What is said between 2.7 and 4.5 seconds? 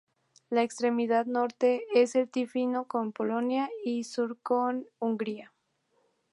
con Polonia y sur